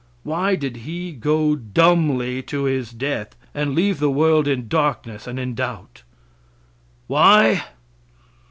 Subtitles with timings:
[0.23, 5.39] Why did He go dumbly to his death, and leave the world in darkness and
[5.39, 6.01] in doubt?
[7.05, 7.65] Why?